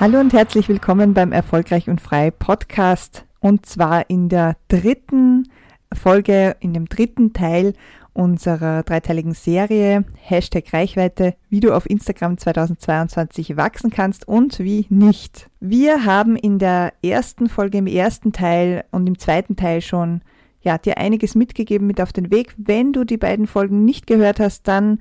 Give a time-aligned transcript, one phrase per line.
[0.00, 5.50] Hallo und herzlich willkommen beim Erfolgreich und Frei Podcast und zwar in der dritten
[5.92, 7.74] Folge, in dem dritten Teil
[8.14, 15.50] unserer dreiteiligen Serie Hashtag Reichweite, wie du auf Instagram 2022 wachsen kannst und wie nicht.
[15.60, 20.22] Wir haben in der ersten Folge, im ersten Teil und im zweiten Teil schon
[20.62, 22.54] ja, dir einiges mitgegeben mit auf den Weg.
[22.56, 24.98] Wenn du die beiden Folgen nicht gehört hast, dann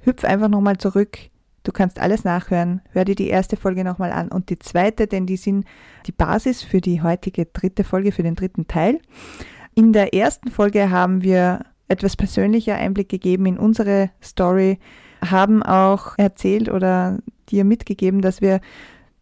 [0.00, 1.18] hüpf einfach nochmal zurück
[1.62, 2.80] Du kannst alles nachhören.
[2.92, 5.66] Hör dir die erste Folge nochmal an und die zweite, denn die sind
[6.06, 9.00] die Basis für die heutige dritte Folge, für den dritten Teil.
[9.74, 14.78] In der ersten Folge haben wir etwas persönlicher Einblick gegeben in unsere Story,
[15.24, 18.60] haben auch erzählt oder dir mitgegeben, dass wir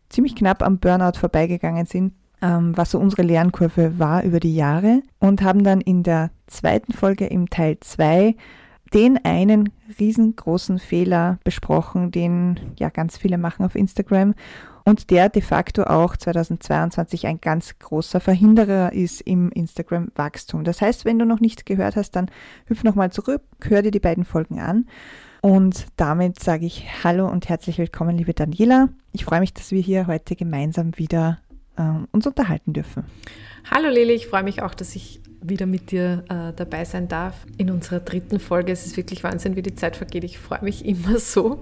[0.09, 2.13] ziemlich knapp am Burnout vorbeigegangen sind,
[2.43, 6.93] ähm, was so unsere Lernkurve war über die Jahre und haben dann in der zweiten
[6.93, 8.35] Folge im Teil 2
[8.95, 14.35] den einen riesengroßen Fehler besprochen, den ja ganz viele machen auf Instagram
[14.85, 20.63] und der de facto auch 2022 ein ganz großer Verhinderer ist im Instagram-Wachstum.
[20.63, 22.31] Das heißt, wenn du noch nichts gehört hast, dann
[22.67, 24.87] hüpf nochmal zurück, hör dir die beiden Folgen an.
[25.43, 28.89] Und damit sage ich Hallo und herzlich willkommen, liebe Daniela.
[29.13, 31.39] Ich freue mich, dass wir hier heute gemeinsam wieder
[31.77, 33.05] äh, uns unterhalten dürfen.
[33.69, 37.47] Hallo Lili, ich freue mich auch, dass ich wieder mit dir äh, dabei sein darf
[37.59, 38.73] in unserer dritten Folge.
[38.73, 40.25] Es ist wirklich Wahnsinn, wie die Zeit vergeht.
[40.25, 41.61] Ich freue mich immer so.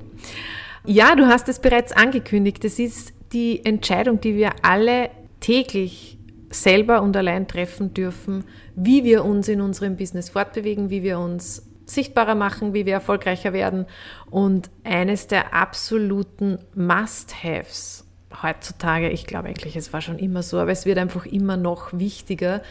[0.84, 2.64] Ja, du hast es bereits angekündigt.
[2.64, 6.18] Es ist die Entscheidung, die wir alle täglich
[6.50, 8.44] selber und allein treffen dürfen,
[8.76, 13.52] wie wir uns in unserem Business fortbewegen, wie wir uns sichtbarer machen, wie wir erfolgreicher
[13.52, 13.86] werden.
[14.30, 18.06] Und eines der absoluten Must-Haves
[18.42, 21.92] heutzutage, ich glaube eigentlich, es war schon immer so, aber es wird einfach immer noch
[21.92, 22.62] wichtiger,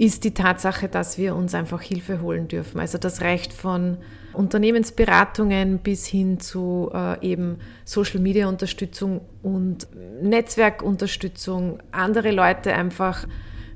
[0.00, 2.80] ist die Tatsache, dass wir uns einfach Hilfe holen dürfen.
[2.80, 3.98] Also das reicht von
[4.32, 9.88] Unternehmensberatungen bis hin zu äh, eben Social-Media-Unterstützung und
[10.22, 13.26] Netzwerkunterstützung, andere Leute einfach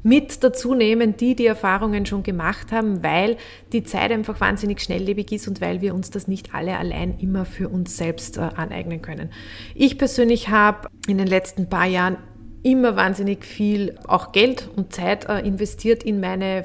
[0.03, 3.37] mit dazu nehmen, die die Erfahrungen schon gemacht haben, weil
[3.73, 7.45] die Zeit einfach wahnsinnig schnelllebig ist und weil wir uns das nicht alle allein immer
[7.45, 9.29] für uns selbst äh, aneignen können.
[9.75, 12.17] Ich persönlich habe in den letzten paar Jahren
[12.65, 16.65] immer wahnsinnig viel auch Geld und Zeit äh, investiert in meine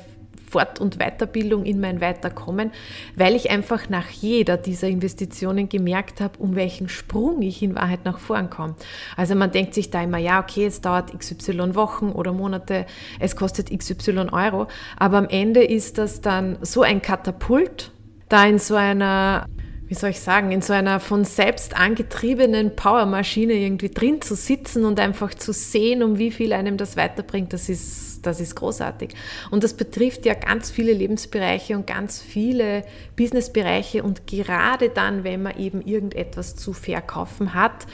[0.49, 2.71] Fort- und Weiterbildung, in mein Weiterkommen,
[3.15, 8.03] weil ich einfach nach jeder dieser Investitionen gemerkt habe, um welchen Sprung ich in Wahrheit
[8.05, 8.75] nach vorn komme.
[9.15, 12.85] Also man denkt sich da immer, ja, okay, es dauert XY Wochen oder Monate,
[13.19, 14.67] es kostet XY Euro,
[14.97, 17.91] aber am Ende ist das dann so ein Katapult,
[18.27, 19.45] da in so einer
[19.89, 24.85] wie soll ich sagen, in so einer von selbst angetriebenen Powermaschine irgendwie drin zu sitzen
[24.85, 29.15] und einfach zu sehen, um wie viel einem das weiterbringt, das ist, das ist großartig.
[29.49, 32.83] Und das betrifft ja ganz viele Lebensbereiche und ganz viele
[33.15, 37.87] Businessbereiche und gerade dann, wenn man eben irgendetwas zu verkaufen hat,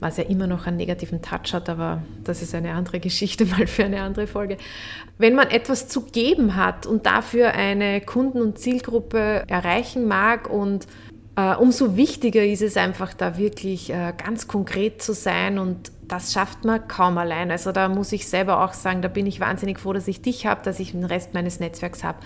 [0.00, 3.66] was ja immer noch einen negativen Touch hat, aber das ist eine andere Geschichte mal
[3.66, 4.58] für eine andere Folge.
[5.16, 10.86] Wenn man etwas zu geben hat und dafür eine Kunden- und Zielgruppe erreichen mag und
[11.58, 16.64] umso wichtiger ist es einfach, da wirklich äh, ganz konkret zu sein und das schafft
[16.64, 17.50] man kaum allein.
[17.50, 20.46] Also da muss ich selber auch sagen, da bin ich wahnsinnig froh, dass ich dich
[20.46, 22.18] habe, dass ich den Rest meines Netzwerks habe.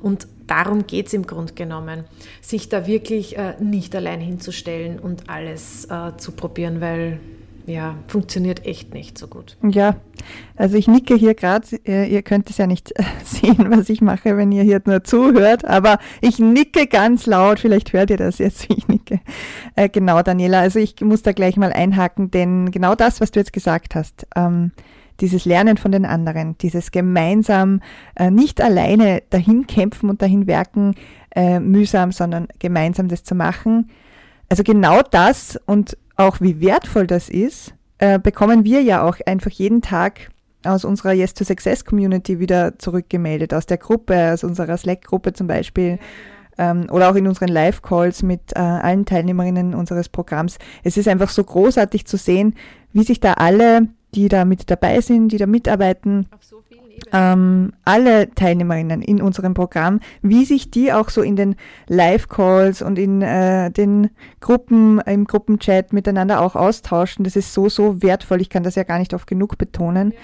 [0.00, 2.04] Und darum geht es im Grunde genommen,
[2.42, 7.18] sich da wirklich äh, nicht allein hinzustellen und alles äh, zu probieren, weil
[7.66, 9.56] ja, funktioniert echt nicht so gut.
[9.62, 9.96] Ja,
[10.56, 11.66] also ich nicke hier gerade.
[11.84, 15.64] Ihr könnt es ja nicht äh, sehen, was ich mache, wenn ihr hier nur zuhört,
[15.64, 17.60] aber ich nicke ganz laut.
[17.60, 19.20] Vielleicht hört ihr das jetzt, wie ich nicke.
[19.76, 20.60] Äh, genau, Daniela.
[20.60, 24.26] Also ich muss da gleich mal einhaken, denn genau das, was du jetzt gesagt hast,
[24.36, 24.72] ähm,
[25.20, 27.80] dieses Lernen von den anderen, dieses gemeinsam
[28.16, 30.94] äh, nicht alleine dahin kämpfen und dahin werken,
[31.34, 33.90] äh, mühsam, sondern gemeinsam das zu machen.
[34.48, 39.50] Also genau das und auch wie wertvoll das ist, äh, bekommen wir ja auch einfach
[39.50, 40.30] jeden Tag
[40.64, 45.46] aus unserer Yes to Success Community wieder zurückgemeldet, aus der Gruppe, aus unserer Slack-Gruppe zum
[45.46, 45.98] Beispiel
[46.58, 50.58] ähm, oder auch in unseren Live-Calls mit äh, allen Teilnehmerinnen unseres Programms.
[50.84, 52.54] Es ist einfach so großartig zu sehen,
[52.92, 56.26] wie sich da alle, die da mit dabei sind, die da mitarbeiten,
[57.12, 61.56] ähm, alle Teilnehmerinnen in unserem Programm, wie sich die auch so in den
[61.88, 64.10] Live-Calls und in äh, den
[64.40, 67.24] Gruppen, im Gruppenchat miteinander auch austauschen.
[67.24, 68.40] Das ist so, so wertvoll.
[68.40, 70.14] Ich kann das ja gar nicht oft genug betonen.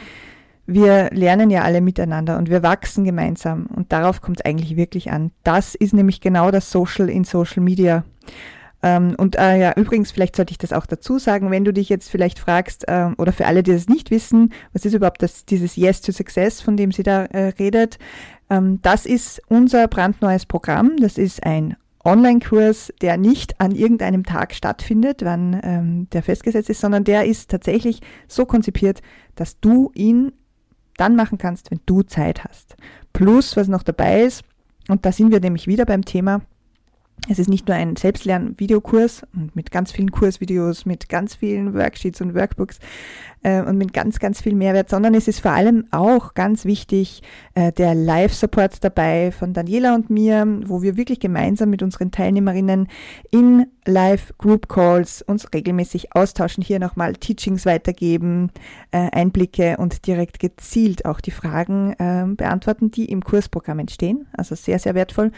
[0.66, 5.12] Wir lernen ja alle miteinander und wir wachsen gemeinsam und darauf kommt es eigentlich wirklich
[5.12, 5.30] an.
[5.44, 8.04] Das ist nämlich genau das Social in Social Media.
[8.86, 11.88] Ähm, und äh, ja, übrigens, vielleicht sollte ich das auch dazu sagen, wenn du dich
[11.88, 15.44] jetzt vielleicht fragst, ähm, oder für alle, die das nicht wissen, was ist überhaupt das,
[15.44, 17.98] dieses Yes to Success, von dem sie da äh, redet?
[18.48, 20.92] Ähm, das ist unser brandneues Programm.
[21.00, 21.74] Das ist ein
[22.04, 27.50] Online-Kurs, der nicht an irgendeinem Tag stattfindet, wann ähm, der festgesetzt ist, sondern der ist
[27.50, 29.02] tatsächlich so konzipiert,
[29.34, 30.30] dass du ihn
[30.96, 32.76] dann machen kannst, wenn du Zeit hast.
[33.12, 34.44] Plus, was noch dabei ist,
[34.88, 36.42] und da sind wir nämlich wieder beim Thema,
[37.28, 42.34] es ist nicht nur ein Selbstlern-Videokurs mit ganz vielen Kursvideos, mit ganz vielen Worksheets und
[42.34, 42.78] Workbooks
[43.43, 47.23] äh, und mit ganz, ganz viel Mehrwert, sondern es ist vor allem auch ganz wichtig
[47.55, 52.88] äh, der Live-Support dabei von Daniela und mir, wo wir wirklich gemeinsam mit unseren Teilnehmerinnen
[53.31, 58.50] in Live-Group-Calls uns regelmäßig austauschen, hier nochmal Teachings weitergeben,
[58.90, 64.26] äh, Einblicke und direkt gezielt auch die Fragen äh, beantworten, die im Kursprogramm entstehen.
[64.37, 65.31] Also sehr, sehr wertvoll.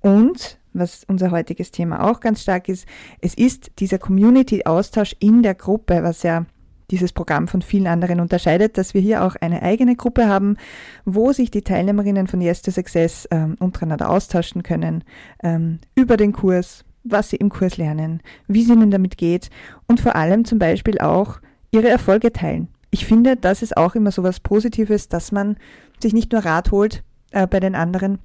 [0.00, 2.86] Und was unser heutiges Thema auch ganz stark ist,
[3.20, 6.46] es ist dieser Community-Austausch in der Gruppe, was ja
[6.90, 10.56] dieses Programm von vielen anderen unterscheidet, dass wir hier auch eine eigene Gruppe haben,
[11.04, 15.02] wo sich die Teilnehmerinnen von Yes to Success ähm, untereinander austauschen können
[15.42, 19.50] ähm, über den Kurs, was sie im Kurs lernen, wie es ihnen damit geht
[19.88, 21.40] und vor allem zum Beispiel auch
[21.70, 22.68] ihre Erfolge teilen.
[22.90, 25.56] Ich finde, das ist auch immer so was Positives, dass man
[26.00, 27.02] sich nicht nur Rat holt
[27.32, 28.18] äh, bei den anderen,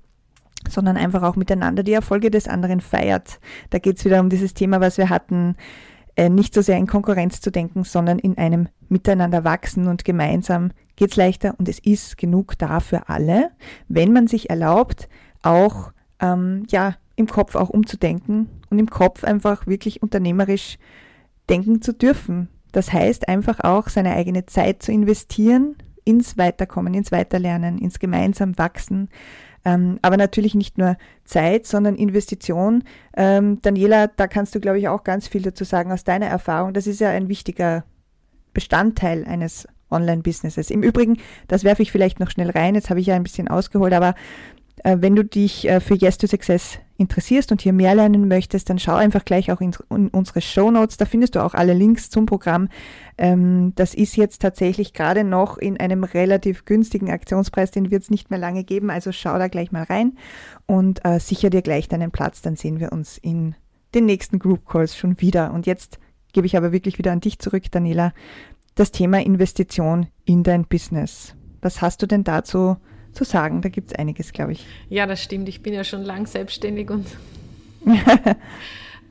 [0.69, 3.39] sondern einfach auch miteinander die Erfolge des anderen feiert.
[3.69, 5.55] Da geht es wieder um dieses Thema, was wir hatten,
[6.15, 10.71] äh, nicht so sehr in Konkurrenz zu denken, sondern in einem Miteinander wachsen und gemeinsam
[10.95, 13.51] geht es leichter und es ist genug da für alle,
[13.87, 15.07] wenn man sich erlaubt,
[15.41, 20.77] auch ähm, ja, im Kopf auch umzudenken und im Kopf einfach wirklich unternehmerisch
[21.49, 22.49] denken zu dürfen.
[22.71, 28.57] Das heißt einfach auch seine eigene Zeit zu investieren ins Weiterkommen, ins Weiterlernen, ins gemeinsam
[28.57, 29.09] Wachsen,
[29.65, 32.83] ähm, aber natürlich nicht nur Zeit, sondern Investition.
[33.15, 36.73] Ähm, Daniela, da kannst du, glaube ich, auch ganz viel dazu sagen aus deiner Erfahrung.
[36.73, 37.83] Das ist ja ein wichtiger
[38.53, 40.71] Bestandteil eines Online-Businesses.
[40.71, 41.17] Im Übrigen,
[41.47, 44.15] das werfe ich vielleicht noch schnell rein, jetzt habe ich ja ein bisschen ausgeholt, aber
[44.83, 48.79] wenn du dich äh, für Yes to Success interessierst und hier mehr lernen möchtest, dann
[48.79, 50.97] schau einfach gleich auch in, in unsere Show Notes.
[50.97, 52.69] Da findest du auch alle Links zum Programm.
[53.17, 58.09] Ähm, das ist jetzt tatsächlich gerade noch in einem relativ günstigen Aktionspreis, den wird es
[58.09, 58.89] nicht mehr lange geben.
[58.89, 60.13] Also schau da gleich mal rein
[60.67, 62.41] und äh, sicher dir gleich deinen Platz.
[62.41, 63.55] Dann sehen wir uns in
[63.93, 65.53] den nächsten Group Calls schon wieder.
[65.53, 65.99] Und jetzt
[66.33, 68.13] gebe ich aber wirklich wieder an dich zurück, Daniela.
[68.75, 71.35] Das Thema Investition in dein Business.
[71.61, 72.77] Was hast du denn dazu
[73.13, 73.61] zu sagen.
[73.61, 74.65] Da gibt es einiges, glaube ich.
[74.89, 75.49] Ja, das stimmt.
[75.49, 77.05] Ich bin ja schon lang selbstständig und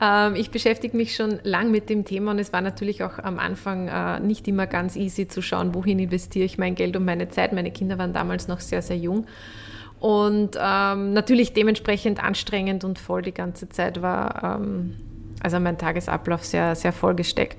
[0.03, 3.39] ähm, ich beschäftige mich schon lang mit dem Thema und es war natürlich auch am
[3.39, 7.29] Anfang äh, nicht immer ganz easy zu schauen, wohin investiere ich mein Geld und meine
[7.29, 7.53] Zeit.
[7.53, 9.27] Meine Kinder waren damals noch sehr, sehr jung.
[9.99, 14.97] Und ähm, natürlich dementsprechend anstrengend und voll die ganze Zeit war, ähm,
[15.43, 17.59] also mein Tagesablauf sehr, sehr voll gesteckt.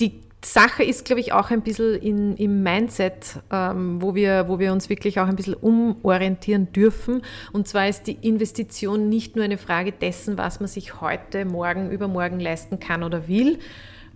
[0.00, 0.20] Die
[0.52, 4.72] Sache ist, glaube ich, auch ein bisschen in, im Mindset, ähm, wo, wir, wo wir
[4.72, 7.22] uns wirklich auch ein bisschen umorientieren dürfen.
[7.52, 11.90] Und zwar ist die Investition nicht nur eine Frage dessen, was man sich heute, morgen,
[11.90, 13.58] übermorgen leisten kann oder will,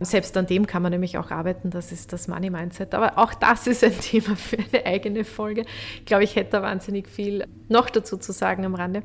[0.01, 2.95] selbst an dem kann man nämlich auch arbeiten, das ist das Money Mindset.
[2.95, 5.65] Aber auch das ist ein Thema für eine eigene Folge.
[5.99, 9.03] Ich glaube, ich hätte da wahnsinnig viel noch dazu zu sagen am Rande.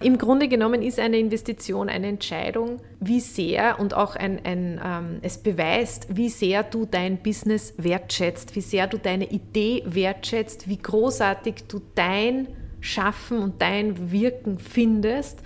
[0.00, 5.18] Im Grunde genommen ist eine Investition eine Entscheidung, wie sehr und auch ein, ein ähm,
[5.22, 10.78] es beweist, wie sehr du dein Business wertschätzt, wie sehr du deine Idee wertschätzt, wie
[10.78, 12.48] großartig du dein
[12.80, 15.38] Schaffen und dein Wirken findest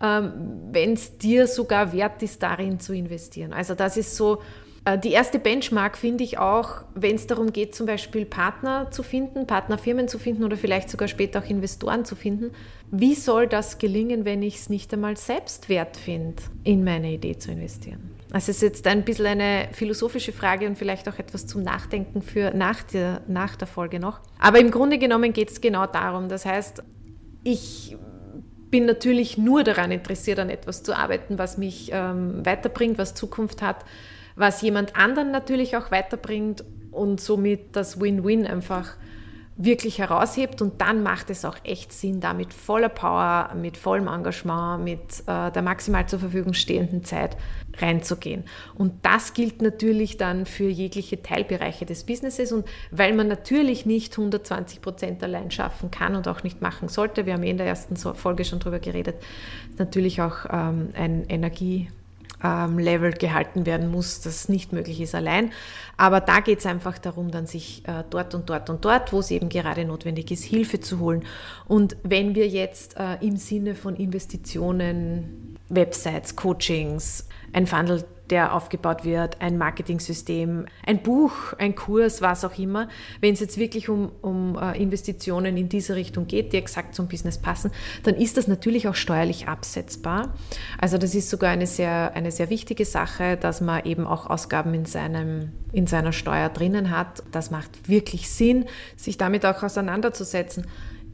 [0.00, 3.52] wenn es dir sogar wert ist, darin zu investieren.
[3.52, 4.40] Also das ist so
[4.84, 9.02] äh, die erste Benchmark finde ich auch, wenn es darum geht, zum Beispiel Partner zu
[9.02, 12.52] finden, Partnerfirmen zu finden oder vielleicht sogar später auch Investoren zu finden.
[12.90, 17.36] Wie soll das gelingen, wenn ich es nicht einmal selbst wert finde, in meine Idee
[17.36, 18.10] zu investieren?
[18.32, 22.22] Also es ist jetzt ein bisschen eine philosophische Frage und vielleicht auch etwas zum Nachdenken
[22.22, 24.20] für nach der, nach der Folge noch.
[24.38, 26.28] Aber im Grunde genommen geht es genau darum.
[26.28, 26.82] Das heißt,
[27.42, 27.96] ich
[28.70, 33.62] bin natürlich nur daran interessiert, an etwas zu arbeiten, was mich ähm, weiterbringt, was Zukunft
[33.62, 33.84] hat,
[34.36, 38.96] was jemand anderen natürlich auch weiterbringt und somit das Win-Win einfach
[39.62, 44.08] wirklich heraushebt und dann macht es auch echt Sinn, da mit voller Power, mit vollem
[44.08, 47.36] Engagement, mit äh, der maximal zur Verfügung stehenden Zeit
[47.78, 48.44] reinzugehen.
[48.74, 54.12] Und das gilt natürlich dann für jegliche Teilbereiche des Businesses und weil man natürlich nicht
[54.12, 57.66] 120 Prozent allein schaffen kann und auch nicht machen sollte, wir haben eh in der
[57.66, 59.16] ersten Folge schon darüber geredet,
[59.76, 61.88] natürlich auch ähm, ein Energie
[62.42, 65.52] Level gehalten werden muss, das nicht möglich ist allein.
[65.96, 69.18] Aber da geht es einfach darum, dann sich äh, dort und dort und dort, wo
[69.20, 71.24] es eben gerade notwendig ist, Hilfe zu holen.
[71.66, 79.04] Und wenn wir jetzt äh, im Sinne von Investitionen, Websites, Coachings, ein Funnel der aufgebaut
[79.04, 82.88] wird, ein Marketing-System, ein Buch, ein Kurs, was auch immer.
[83.20, 87.08] Wenn es jetzt wirklich um, um äh, Investitionen in diese Richtung geht, die exakt zum
[87.08, 87.70] Business passen,
[88.04, 90.34] dann ist das natürlich auch steuerlich absetzbar.
[90.78, 94.74] Also das ist sogar eine sehr, eine sehr wichtige Sache, dass man eben auch Ausgaben
[94.74, 97.22] in, seinem, in seiner Steuer drinnen hat.
[97.32, 100.66] Das macht wirklich Sinn, sich damit auch auseinanderzusetzen.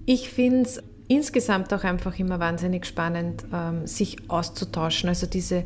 [0.05, 5.09] Ich finde es insgesamt auch einfach immer wahnsinnig spannend, ähm, sich auszutauschen.
[5.09, 5.65] Also diese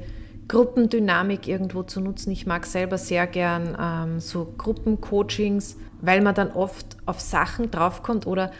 [0.51, 2.33] Gruppendynamik irgendwo zu nutzen.
[2.33, 8.27] Ich mag selber sehr gern ähm, so Gruppencoachings, weil man dann oft auf Sachen draufkommt
[8.27, 8.51] oder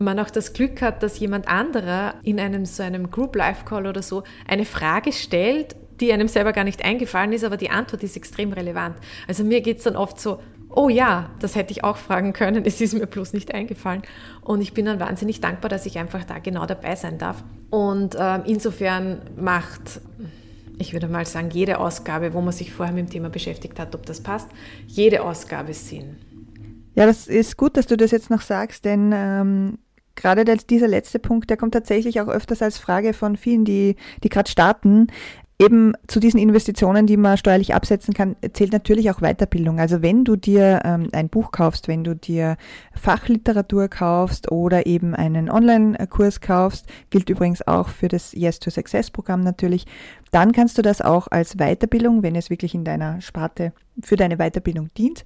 [0.00, 3.86] man auch das Glück hat, dass jemand anderer in einem so einem Group Life Call
[3.86, 8.02] oder so eine Frage stellt, die einem selber gar nicht eingefallen ist, aber die Antwort
[8.02, 8.96] ist extrem relevant.
[9.28, 10.40] Also mir geht es dann oft so,
[10.70, 14.02] oh ja, das hätte ich auch fragen können, es ist mir bloß nicht eingefallen.
[14.40, 17.44] Und ich bin dann wahnsinnig dankbar, dass ich einfach da genau dabei sein darf.
[17.70, 20.00] Und äh, insofern macht
[20.78, 23.94] ich würde mal sagen, jede Ausgabe, wo man sich vorher mit dem Thema beschäftigt hat,
[23.94, 24.48] ob das passt,
[24.86, 26.16] jede Ausgabe Sinn.
[26.94, 29.78] Ja, das ist gut, dass du das jetzt noch sagst, denn ähm,
[30.16, 34.28] gerade dieser letzte Punkt, der kommt tatsächlich auch öfters als Frage von vielen, die, die
[34.28, 35.08] gerade starten
[35.60, 39.80] eben zu diesen Investitionen, die man steuerlich absetzen kann, zählt natürlich auch Weiterbildung.
[39.80, 42.56] Also wenn du dir ähm, ein Buch kaufst, wenn du dir
[42.94, 49.10] Fachliteratur kaufst oder eben einen Online-Kurs kaufst, gilt übrigens auch für das Yes to Success
[49.10, 49.86] Programm natürlich,
[50.30, 54.36] dann kannst du das auch als Weiterbildung, wenn es wirklich in deiner Sparte für deine
[54.36, 55.24] Weiterbildung dient,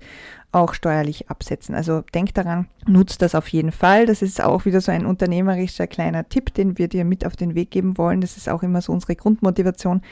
[0.50, 1.74] auch steuerlich absetzen.
[1.74, 4.06] Also denk daran, nutzt das auf jeden Fall.
[4.06, 7.54] Das ist auch wieder so ein unternehmerischer kleiner Tipp, den wir dir mit auf den
[7.54, 8.20] Weg geben wollen.
[8.20, 10.02] Das ist auch immer so unsere Grundmotivation,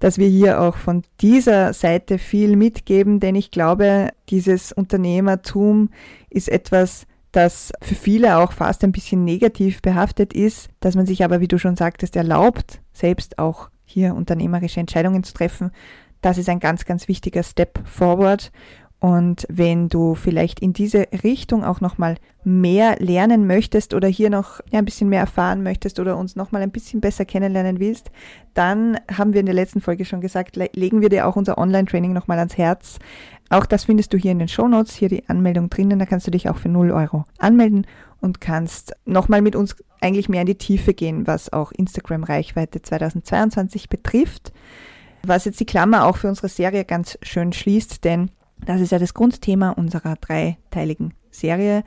[0.00, 5.90] dass wir hier auch von dieser Seite viel mitgeben, denn ich glaube, dieses Unternehmertum
[6.30, 11.24] ist etwas, das für viele auch fast ein bisschen negativ behaftet ist, dass man sich
[11.24, 15.70] aber, wie du schon sagtest, erlaubt, selbst auch hier unternehmerische Entscheidungen zu treffen.
[16.20, 18.52] Das ist ein ganz, ganz wichtiger Step forward.
[19.02, 24.60] Und wenn du vielleicht in diese Richtung auch nochmal mehr lernen möchtest oder hier noch
[24.70, 28.12] ein bisschen mehr erfahren möchtest oder uns nochmal ein bisschen besser kennenlernen willst,
[28.54, 32.12] dann haben wir in der letzten Folge schon gesagt, legen wir dir auch unser Online-Training
[32.12, 33.00] nochmal ans Herz.
[33.50, 35.98] Auch das findest du hier in den Show Notes, hier die Anmeldung drinnen.
[35.98, 37.88] Da kannst du dich auch für 0 Euro anmelden
[38.22, 43.88] und kannst nochmal mit uns eigentlich mehr in die Tiefe gehen, was auch Instagram-Reichweite 2022
[43.88, 44.52] betrifft.
[45.24, 48.30] Was jetzt die Klammer auch für unsere Serie ganz schön schließt, denn
[48.64, 51.84] das ist ja das Grundthema unserer dreiteiligen Serie,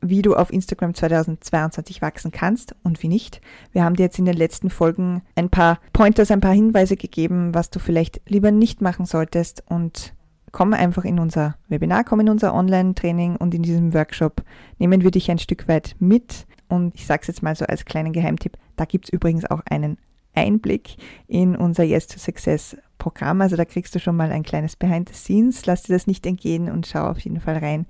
[0.00, 3.40] wie du auf Instagram 2022 wachsen kannst und wie nicht.
[3.72, 7.54] Wir haben dir jetzt in den letzten Folgen ein paar Pointers, ein paar Hinweise gegeben,
[7.54, 10.14] was du vielleicht lieber nicht machen solltest und
[10.52, 14.42] komm einfach in unser Webinar, komm in unser Online-Training und in diesem Workshop
[14.78, 16.46] nehmen wir dich ein Stück weit mit.
[16.68, 19.62] Und ich sage es jetzt mal so als kleinen Geheimtipp, da gibt es übrigens auch
[19.70, 19.98] einen
[20.34, 23.40] Einblick in unser Yes to Success Programm.
[23.40, 25.66] Also da kriegst du schon mal ein kleines Behind the Scenes.
[25.66, 27.86] Lass dir das nicht entgehen und schau auf jeden Fall rein.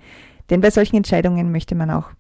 [0.51, 2.11] Denn bei solchen Entscheidungen möchte man auch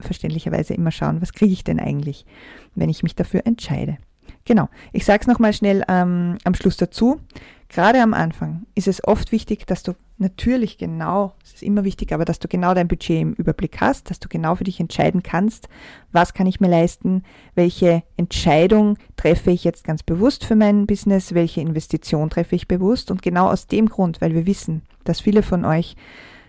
[0.00, 2.26] verständlicherweise immer schauen, was kriege ich denn eigentlich,
[2.74, 3.96] wenn ich mich dafür entscheide.
[4.44, 7.20] Genau, ich sage es nochmal schnell ähm, am Schluss dazu.
[7.68, 12.12] Gerade am Anfang ist es oft wichtig, dass du natürlich genau, es ist immer wichtig,
[12.12, 15.22] aber dass du genau dein Budget im Überblick hast, dass du genau für dich entscheiden
[15.22, 15.68] kannst,
[16.10, 21.34] was kann ich mir leisten, welche Entscheidung treffe ich jetzt ganz bewusst für mein Business,
[21.34, 25.42] welche Investition treffe ich bewusst und genau aus dem Grund, weil wir wissen, dass viele
[25.42, 25.94] von euch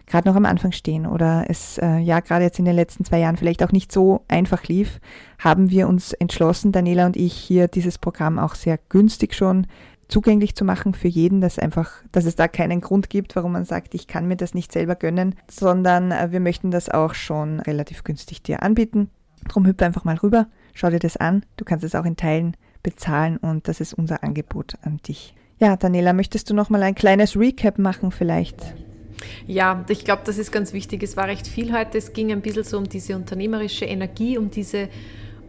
[0.10, 3.20] gerade noch am Anfang stehen oder es äh, ja gerade jetzt in den letzten zwei
[3.20, 5.00] Jahren vielleicht auch nicht so einfach lief,
[5.38, 9.68] haben wir uns entschlossen, Daniela und ich, hier dieses Programm auch sehr günstig schon
[10.10, 13.64] zugänglich zu machen für jeden, dass einfach, dass es da keinen Grund gibt, warum man
[13.64, 17.60] sagt, ich kann mir das nicht selber gönnen, sondern äh, wir möchten das auch schon
[17.62, 19.10] relativ günstig dir anbieten.
[19.48, 21.46] Drum hüpfe einfach mal rüber, schau dir das an.
[21.56, 25.36] Du kannst es auch in Teilen bezahlen und das ist unser Angebot an dich.
[25.60, 28.76] Ja, Daniela, möchtest du noch mal ein kleines Recap machen vielleicht?
[29.48, 31.04] Ja, ich glaube, das ist ganz wichtig.
[31.04, 31.98] Es war recht viel heute.
[31.98, 34.90] Es ging ein bisschen so um diese unternehmerische Energie, um diese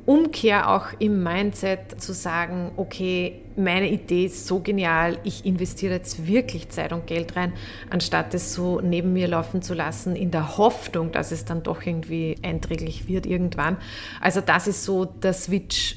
[0.06, 6.26] Umkehr auch im Mindset zu sagen, okay, meine Idee ist so genial, ich investiere jetzt
[6.26, 7.52] wirklich Zeit und Geld rein,
[7.90, 11.84] anstatt es so neben mir laufen zu lassen, in der Hoffnung, dass es dann doch
[11.84, 13.76] irgendwie einträglich wird irgendwann.
[14.20, 15.96] Also das ist so der Switch,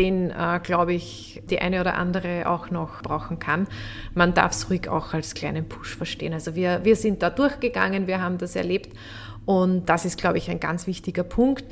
[0.00, 3.68] den, äh, glaube ich, die eine oder andere auch noch brauchen kann.
[4.14, 6.32] Man darf es ruhig auch als kleinen Push verstehen.
[6.32, 8.96] Also wir, wir sind da durchgegangen, wir haben das erlebt
[9.44, 11.64] und das ist, glaube ich, ein ganz wichtiger Punkt.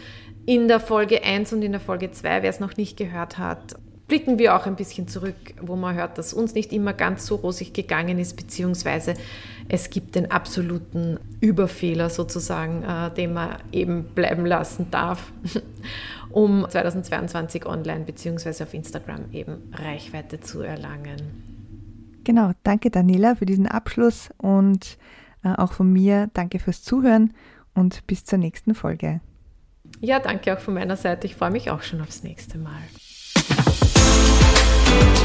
[0.45, 3.77] In der Folge 1 und in der Folge 2, wer es noch nicht gehört hat,
[4.09, 7.37] blicken wir auch ein bisschen zurück, wo man hört, dass uns nicht immer ganz so
[7.37, 9.15] rosig gegangen ist, beziehungsweise
[9.69, 15.31] es gibt den absoluten Überfehler sozusagen, äh, den man eben bleiben lassen darf,
[16.31, 21.45] um 2022 online beziehungsweise auf Instagram eben Reichweite zu erlangen.
[22.25, 24.99] Genau, danke Daniela für diesen Abschluss und
[25.45, 27.35] äh, auch von mir danke fürs Zuhören
[27.75, 29.21] und bis zur nächsten Folge.
[30.01, 31.27] Ja, danke auch von meiner Seite.
[31.27, 32.81] Ich freue mich auch schon aufs nächste Mal.
[34.89, 35.18] Thank you.